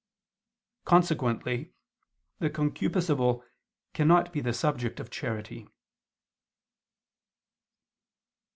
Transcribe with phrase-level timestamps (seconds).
[0.83, 1.73] Consequently
[2.39, 3.43] the concupiscible
[3.93, 5.67] cannot be the subject of charity.